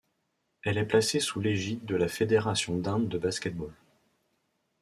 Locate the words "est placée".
0.79-1.19